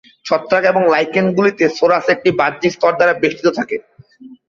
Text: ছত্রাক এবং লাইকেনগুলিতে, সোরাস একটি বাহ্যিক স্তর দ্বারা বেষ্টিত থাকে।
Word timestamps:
ছত্রাক 0.25 0.63
এবং 0.65 0.81
লাইকেনগুলিতে, 0.93 1.63
সোরাস 1.77 2.05
একটি 2.15 2.29
বাহ্যিক 2.39 2.71
স্তর 2.75 2.93
দ্বারা 2.97 3.13
বেষ্টিত 3.21 3.47
থাকে। 3.57 3.77